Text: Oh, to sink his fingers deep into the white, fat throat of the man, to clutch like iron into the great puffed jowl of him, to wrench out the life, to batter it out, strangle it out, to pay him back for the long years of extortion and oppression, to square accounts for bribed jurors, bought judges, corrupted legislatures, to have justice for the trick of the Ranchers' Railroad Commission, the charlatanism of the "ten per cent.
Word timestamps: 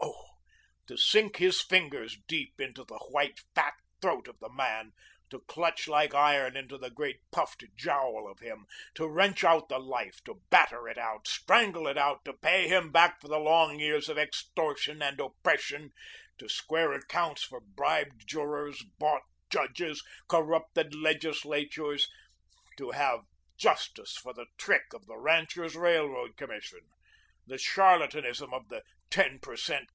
Oh, 0.03 0.25
to 0.97 0.97
sink 0.97 1.37
his 1.37 1.61
fingers 1.61 2.17
deep 2.27 2.59
into 2.59 2.83
the 2.83 2.97
white, 3.09 3.39
fat 3.55 3.75
throat 4.01 4.27
of 4.27 4.39
the 4.39 4.49
man, 4.51 4.91
to 5.29 5.39
clutch 5.47 5.87
like 5.87 6.13
iron 6.13 6.57
into 6.57 6.77
the 6.77 6.89
great 6.89 7.19
puffed 7.31 7.63
jowl 7.77 8.29
of 8.29 8.39
him, 8.39 8.65
to 8.95 9.07
wrench 9.07 9.43
out 9.43 9.69
the 9.69 9.77
life, 9.77 10.21
to 10.25 10.41
batter 10.49 10.89
it 10.89 10.97
out, 10.97 11.27
strangle 11.29 11.87
it 11.87 11.97
out, 11.97 12.25
to 12.25 12.33
pay 12.33 12.67
him 12.67 12.91
back 12.91 13.21
for 13.21 13.29
the 13.29 13.37
long 13.37 13.79
years 13.79 14.09
of 14.09 14.17
extortion 14.17 15.01
and 15.01 15.19
oppression, 15.21 15.91
to 16.39 16.49
square 16.49 16.91
accounts 16.91 17.43
for 17.43 17.61
bribed 17.61 18.27
jurors, 18.27 18.83
bought 18.99 19.21
judges, 19.49 20.03
corrupted 20.27 20.93
legislatures, 20.95 22.07
to 22.77 22.91
have 22.91 23.19
justice 23.57 24.17
for 24.17 24.33
the 24.33 24.47
trick 24.57 24.91
of 24.93 25.05
the 25.05 25.17
Ranchers' 25.17 25.75
Railroad 25.75 26.35
Commission, 26.35 26.81
the 27.47 27.57
charlatanism 27.59 28.51
of 28.53 28.67
the 28.67 28.81
"ten 29.09 29.39
per 29.39 29.55
cent. 29.55 29.87